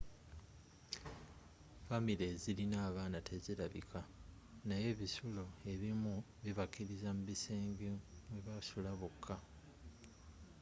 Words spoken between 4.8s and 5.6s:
ebisulo